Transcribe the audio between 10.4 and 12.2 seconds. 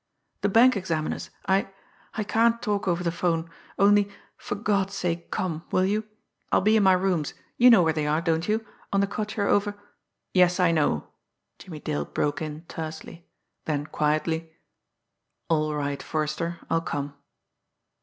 I know," Jimmie Dale